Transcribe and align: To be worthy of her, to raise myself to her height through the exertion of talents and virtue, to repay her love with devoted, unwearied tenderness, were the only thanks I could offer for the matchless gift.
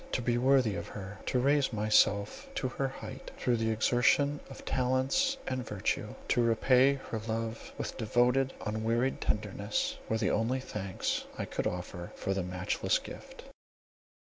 To 0.13 0.21
be 0.23 0.35
worthy 0.39 0.73
of 0.75 0.87
her, 0.87 1.19
to 1.27 1.37
raise 1.37 1.71
myself 1.71 2.47
to 2.55 2.69
her 2.69 2.87
height 2.87 3.29
through 3.37 3.57
the 3.57 3.69
exertion 3.69 4.39
of 4.49 4.65
talents 4.65 5.37
and 5.47 5.63
virtue, 5.63 6.15
to 6.29 6.41
repay 6.41 6.95
her 6.95 7.19
love 7.27 7.71
with 7.77 7.97
devoted, 7.97 8.51
unwearied 8.65 9.21
tenderness, 9.21 9.99
were 10.09 10.17
the 10.17 10.31
only 10.31 10.59
thanks 10.59 11.25
I 11.37 11.45
could 11.45 11.67
offer 11.67 12.13
for 12.15 12.33
the 12.33 12.41
matchless 12.41 12.97
gift. 12.97 13.43